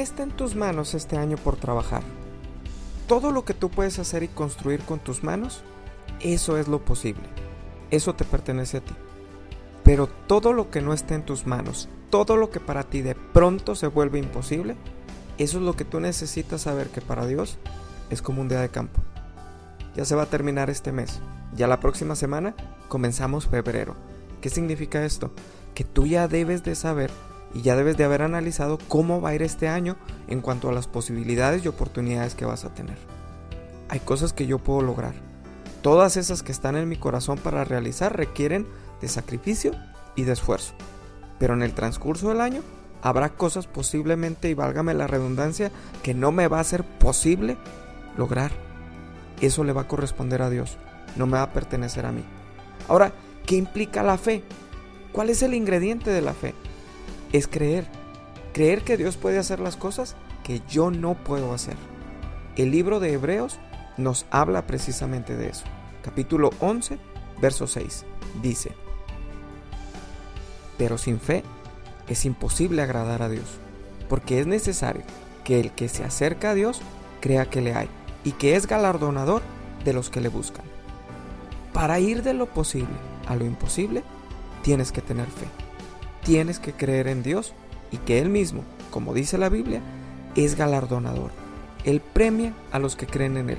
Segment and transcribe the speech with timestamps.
[0.00, 2.02] ¿qué está en tus manos este año por trabajar?
[3.06, 5.62] Todo lo que tú puedes hacer y construir con tus manos,
[6.20, 7.24] eso es lo posible.
[7.90, 8.94] Eso te pertenece a ti.
[9.84, 13.14] Pero todo lo que no esté en tus manos, todo lo que para ti de
[13.14, 14.74] pronto se vuelve imposible,
[15.36, 17.58] eso es lo que tú necesitas saber que para Dios
[18.08, 19.02] es como un día de campo.
[19.94, 21.20] Ya se va a terminar este mes.
[21.54, 22.54] Ya la próxima semana
[22.88, 23.96] comenzamos febrero.
[24.40, 25.30] ¿Qué significa esto?
[25.74, 27.10] Que tú ya debes de saber
[27.54, 29.96] y ya debes de haber analizado cómo va a ir este año
[30.28, 32.96] en cuanto a las posibilidades y oportunidades que vas a tener.
[33.88, 35.14] Hay cosas que yo puedo lograr.
[35.82, 38.66] Todas esas que están en mi corazón para realizar requieren
[39.00, 39.72] de sacrificio
[40.14, 40.74] y de esfuerzo.
[41.38, 42.62] Pero en el transcurso del año
[43.02, 47.56] habrá cosas posiblemente, y válgame la redundancia, que no me va a ser posible
[48.16, 48.52] lograr.
[49.40, 50.76] Eso le va a corresponder a Dios,
[51.16, 52.22] no me va a pertenecer a mí.
[52.88, 53.12] Ahora,
[53.46, 54.44] ¿qué implica la fe?
[55.12, 56.54] ¿Cuál es el ingrediente de la fe?
[57.32, 57.86] Es creer.
[58.52, 61.76] Creer que Dios puede hacer las cosas que yo no puedo hacer.
[62.56, 63.58] El libro de Hebreos
[63.96, 65.64] nos habla precisamente de eso.
[66.02, 66.98] Capítulo 11,
[67.40, 68.04] verso 6.
[68.42, 68.72] Dice,
[70.80, 71.44] pero sin fe
[72.08, 73.58] es imposible agradar a Dios,
[74.08, 75.02] porque es necesario
[75.44, 76.80] que el que se acerca a Dios
[77.20, 77.88] crea que le hay
[78.24, 79.42] y que es galardonador
[79.84, 80.64] de los que le buscan.
[81.74, 82.88] Para ir de lo posible
[83.26, 84.02] a lo imposible,
[84.62, 85.69] tienes que tener fe.
[86.24, 87.54] Tienes que creer en Dios
[87.90, 89.80] y que Él mismo, como dice la Biblia,
[90.34, 91.30] es galardonador.
[91.84, 93.58] Él premia a los que creen en Él.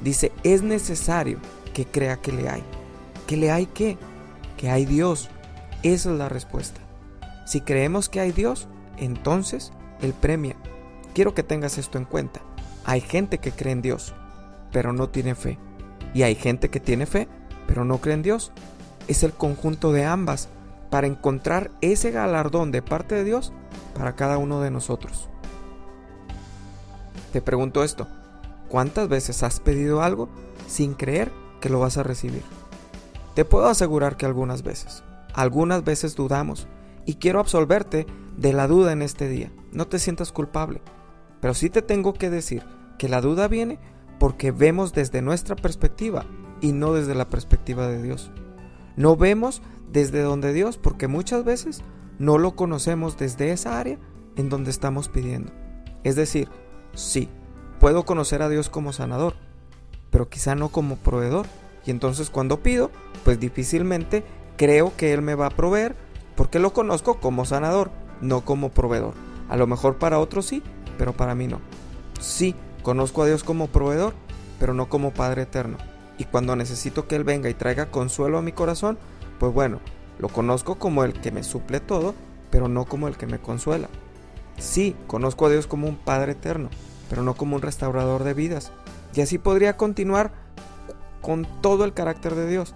[0.00, 1.38] Dice, es necesario
[1.74, 2.62] que crea que le hay.
[3.26, 3.98] ¿Que le hay qué?
[4.56, 5.28] Que hay Dios.
[5.82, 6.80] Esa es la respuesta.
[7.46, 10.56] Si creemos que hay Dios, entonces Él premia.
[11.14, 12.40] Quiero que tengas esto en cuenta.
[12.84, 14.14] Hay gente que cree en Dios,
[14.72, 15.58] pero no tiene fe.
[16.14, 17.28] Y hay gente que tiene fe,
[17.66, 18.52] pero no cree en Dios.
[19.08, 20.48] Es el conjunto de ambas
[20.90, 23.52] para encontrar ese galardón de parte de Dios
[23.94, 25.28] para cada uno de nosotros.
[27.32, 28.06] Te pregunto esto,
[28.68, 30.28] ¿cuántas veces has pedido algo
[30.66, 32.42] sin creer que lo vas a recibir?
[33.34, 35.04] Te puedo asegurar que algunas veces.
[35.34, 36.66] Algunas veces dudamos
[37.04, 38.06] y quiero absolverte
[38.36, 39.52] de la duda en este día.
[39.72, 40.80] No te sientas culpable.
[41.40, 42.64] Pero sí te tengo que decir
[42.98, 43.78] que la duda viene
[44.18, 46.24] porque vemos desde nuestra perspectiva
[46.60, 48.32] y no desde la perspectiva de Dios.
[48.96, 49.62] No vemos
[49.92, 51.82] desde donde Dios porque muchas veces
[52.18, 53.98] no lo conocemos desde esa área
[54.36, 55.52] en donde estamos pidiendo.
[56.04, 56.48] Es decir,
[56.94, 57.28] sí,
[57.80, 59.34] puedo conocer a Dios como sanador,
[60.10, 61.46] pero quizá no como proveedor.
[61.86, 62.90] Y entonces cuando pido,
[63.24, 64.24] pues difícilmente
[64.56, 65.96] creo que Él me va a proveer
[66.36, 67.90] porque lo conozco como sanador,
[68.20, 69.14] no como proveedor.
[69.48, 70.62] A lo mejor para otros sí,
[70.98, 71.60] pero para mí no.
[72.20, 74.14] Sí, conozco a Dios como proveedor,
[74.58, 75.78] pero no como Padre eterno.
[76.18, 78.98] Y cuando necesito que Él venga y traiga consuelo a mi corazón,
[79.38, 79.80] pues bueno,
[80.18, 82.14] lo conozco como el que me suple todo,
[82.50, 83.88] pero no como el que me consuela.
[84.58, 86.68] Sí, conozco a Dios como un Padre eterno,
[87.08, 88.72] pero no como un restaurador de vidas.
[89.14, 90.32] Y así podría continuar
[91.22, 92.74] con todo el carácter de Dios.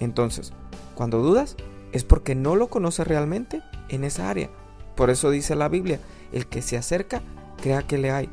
[0.00, 0.52] Entonces,
[0.94, 1.56] cuando dudas,
[1.92, 4.50] es porque no lo conoce realmente en esa área.
[4.96, 6.00] Por eso dice la Biblia,
[6.32, 7.22] el que se acerca,
[7.62, 8.28] crea que le hay.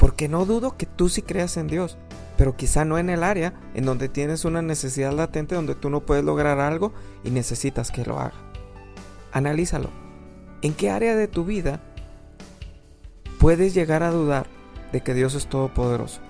[0.00, 1.98] Porque no dudo que tú sí creas en Dios,
[2.38, 6.00] pero quizá no en el área en donde tienes una necesidad latente donde tú no
[6.00, 8.32] puedes lograr algo y necesitas que lo haga.
[9.30, 9.90] Analízalo.
[10.62, 11.80] ¿En qué área de tu vida
[13.38, 14.46] puedes llegar a dudar
[14.90, 16.22] de que Dios es todopoderoso?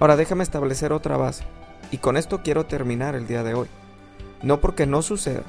[0.00, 1.44] Ahora déjame establecer otra base,
[1.92, 3.68] y con esto quiero terminar el día de hoy.
[4.42, 5.44] No porque no suceda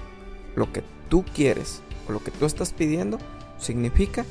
[0.56, 3.18] lo que tú quieres o lo que tú estás pidiendo,
[3.58, 4.26] significa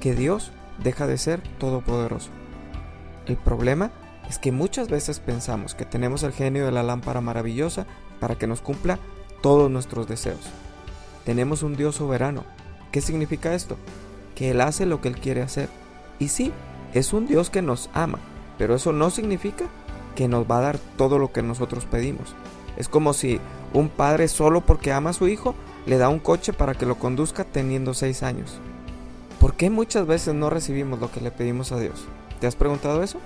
[0.00, 0.50] que Dios
[0.82, 2.30] deja de ser todopoderoso.
[3.26, 3.90] El problema
[4.28, 7.86] es que muchas veces pensamos que tenemos el genio de la lámpara maravillosa
[8.20, 8.98] para que nos cumpla
[9.42, 10.40] todos nuestros deseos.
[11.24, 12.44] Tenemos un Dios soberano.
[12.90, 13.76] ¿Qué significa esto?
[14.34, 15.68] Que Él hace lo que Él quiere hacer.
[16.18, 16.52] Y sí,
[16.92, 18.18] es un Dios que nos ama,
[18.56, 19.66] pero eso no significa
[20.14, 22.34] que nos va a dar todo lo que nosotros pedimos.
[22.76, 23.40] Es como si
[23.72, 25.54] un padre solo porque ama a su hijo
[25.86, 28.58] le da un coche para que lo conduzca teniendo 6 años.
[29.54, 32.06] ¿Por qué muchas veces no recibimos lo que le pedimos a Dios?
[32.40, 33.20] ¿Te has preguntado eso?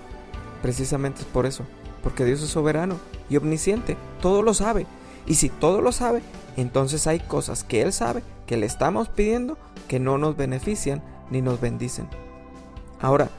[0.60, 1.64] Precisamente es por eso,
[2.02, 2.96] porque Dios es soberano
[3.30, 4.86] y omnisciente, todo lo sabe.
[5.26, 6.20] Y si todo lo sabe,
[6.58, 9.56] entonces hay cosas que Él sabe que le estamos pidiendo
[9.88, 12.06] que no nos benefician ni nos bendicen.
[13.00, 13.30] Ahora,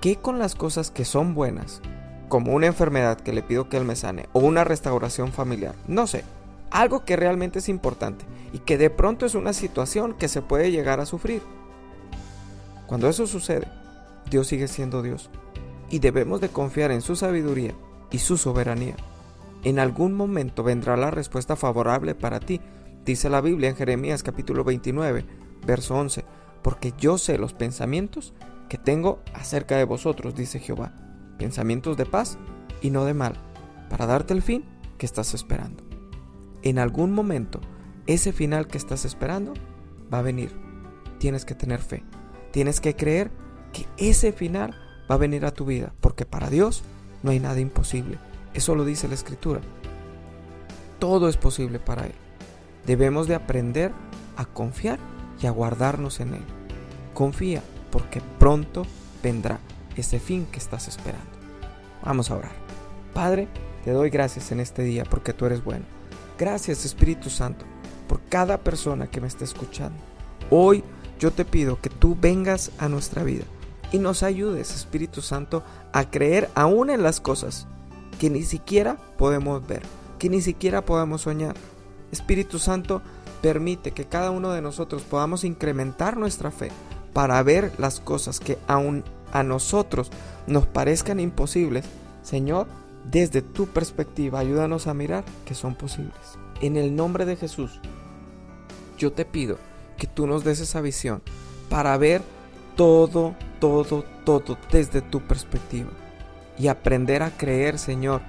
[0.00, 1.82] ¿qué con las cosas que son buenas
[2.30, 6.06] como una enfermedad que le pido que él me sane o una restauración familiar, no
[6.06, 6.24] sé,
[6.74, 10.72] algo que realmente es importante y que de pronto es una situación que se puede
[10.72, 11.40] llegar a sufrir.
[12.88, 13.68] Cuando eso sucede,
[14.28, 15.30] Dios sigue siendo Dios
[15.88, 17.74] y debemos de confiar en su sabiduría
[18.10, 18.96] y su soberanía.
[19.62, 22.60] En algún momento vendrá la respuesta favorable para ti,
[23.04, 25.24] dice la Biblia en Jeremías capítulo 29,
[25.64, 26.24] verso 11,
[26.60, 28.34] porque yo sé los pensamientos
[28.68, 30.92] que tengo acerca de vosotros, dice Jehová,
[31.38, 32.36] pensamientos de paz
[32.82, 33.34] y no de mal,
[33.88, 34.64] para darte el fin
[34.98, 35.93] que estás esperando.
[36.64, 37.60] En algún momento,
[38.06, 39.52] ese final que estás esperando
[40.12, 40.50] va a venir.
[41.18, 42.02] Tienes que tener fe.
[42.52, 43.30] Tienes que creer
[43.74, 44.74] que ese final
[45.10, 46.82] va a venir a tu vida, porque para Dios
[47.22, 48.18] no hay nada imposible.
[48.54, 49.60] Eso lo dice la Escritura.
[50.98, 52.14] Todo es posible para Él.
[52.86, 53.92] Debemos de aprender
[54.38, 54.98] a confiar
[55.42, 56.44] y a guardarnos en Él.
[57.12, 58.86] Confía, porque pronto
[59.22, 59.58] vendrá
[59.96, 61.30] ese fin que estás esperando.
[62.02, 62.52] Vamos a orar.
[63.12, 63.48] Padre,
[63.84, 65.84] te doy gracias en este día porque tú eres bueno.
[66.38, 67.64] Gracias Espíritu Santo
[68.08, 69.96] por cada persona que me está escuchando.
[70.50, 70.82] Hoy
[71.18, 73.44] yo te pido que tú vengas a nuestra vida
[73.92, 77.66] y nos ayudes, Espíritu Santo, a creer aún en las cosas
[78.18, 79.82] que ni siquiera podemos ver,
[80.18, 81.54] que ni siquiera podemos soñar.
[82.10, 83.02] Espíritu Santo,
[83.40, 86.70] permite que cada uno de nosotros podamos incrementar nuestra fe
[87.12, 90.10] para ver las cosas que aún a nosotros
[90.46, 91.84] nos parezcan imposibles.
[92.22, 92.66] Señor,
[93.10, 96.38] desde tu perspectiva, ayúdanos a mirar que son posibles.
[96.60, 97.80] En el nombre de Jesús,
[98.98, 99.58] yo te pido
[99.96, 101.22] que tú nos des esa visión
[101.68, 102.22] para ver
[102.76, 105.90] todo, todo, todo desde tu perspectiva
[106.58, 108.22] y aprender a creer, Señor,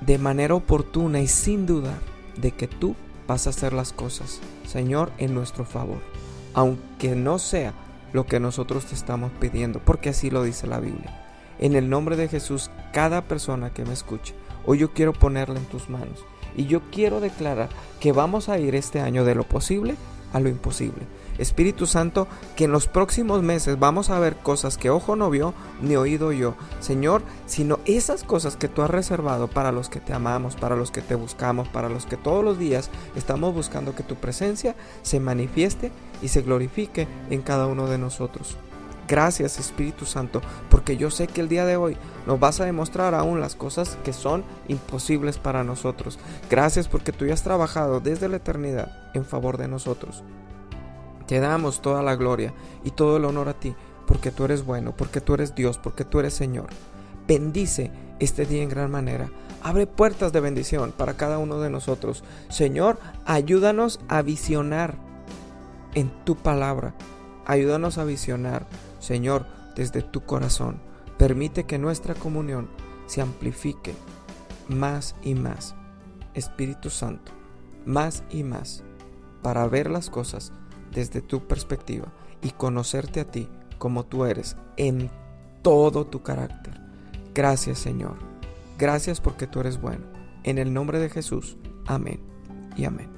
[0.00, 1.98] de manera oportuna y sin dudar
[2.36, 2.96] de que tú
[3.26, 6.00] vas a hacer las cosas, Señor, en nuestro favor,
[6.54, 7.74] aunque no sea
[8.12, 11.16] lo que nosotros te estamos pidiendo, porque así lo dice la Biblia.
[11.58, 14.34] En el nombre de Jesús, cada persona que me escuche,
[14.66, 16.24] hoy yo quiero ponerla en tus manos
[16.56, 17.68] y yo quiero declarar
[18.00, 19.96] que vamos a ir este año de lo posible
[20.32, 21.06] a lo imposible.
[21.38, 25.54] Espíritu Santo, que en los próximos meses vamos a ver cosas que ojo no vio
[25.80, 30.12] ni oído yo, Señor, sino esas cosas que tú has reservado para los que te
[30.12, 34.02] amamos, para los que te buscamos, para los que todos los días estamos buscando que
[34.02, 35.90] tu presencia se manifieste
[36.20, 38.56] y se glorifique en cada uno de nosotros.
[39.10, 41.96] Gracias Espíritu Santo, porque yo sé que el día de hoy
[42.28, 46.20] nos vas a demostrar aún las cosas que son imposibles para nosotros.
[46.48, 50.22] Gracias porque tú ya has trabajado desde la eternidad en favor de nosotros.
[51.26, 52.54] Te damos toda la gloria
[52.84, 53.74] y todo el honor a ti,
[54.06, 56.68] porque tú eres bueno, porque tú eres Dios, porque tú eres Señor.
[57.26, 57.90] Bendice
[58.20, 59.28] este día en gran manera.
[59.64, 62.22] Abre puertas de bendición para cada uno de nosotros.
[62.48, 64.94] Señor, ayúdanos a visionar
[65.94, 66.94] en tu palabra.
[67.44, 68.66] Ayúdanos a visionar
[69.00, 70.80] Señor, desde tu corazón,
[71.18, 72.68] permite que nuestra comunión
[73.06, 73.94] se amplifique
[74.68, 75.74] más y más.
[76.34, 77.32] Espíritu Santo,
[77.84, 78.84] más y más,
[79.42, 80.52] para ver las cosas
[80.92, 82.12] desde tu perspectiva
[82.42, 83.48] y conocerte a ti
[83.78, 85.10] como tú eres en
[85.62, 86.80] todo tu carácter.
[87.34, 88.16] Gracias Señor.
[88.78, 90.04] Gracias porque tú eres bueno.
[90.42, 91.56] En el nombre de Jesús.
[91.86, 92.20] Amén
[92.76, 93.10] y amén.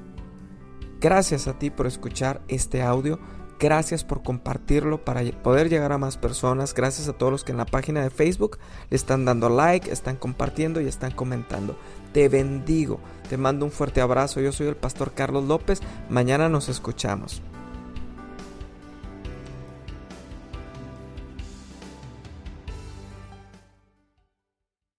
[1.01, 3.19] Gracias a ti por escuchar este audio.
[3.63, 6.75] Gracias por compartirlo para poder llegar a más personas.
[6.75, 8.59] Gracias a todos los que en la página de Facebook
[8.91, 11.79] le están dando like, están compartiendo y están comentando.
[12.13, 12.99] Te bendigo.
[13.31, 14.41] Te mando un fuerte abrazo.
[14.41, 15.81] Yo soy el pastor Carlos López.
[16.11, 17.41] Mañana nos escuchamos.